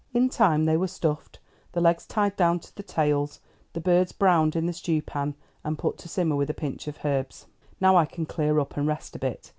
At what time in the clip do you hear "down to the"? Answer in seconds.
2.35-2.81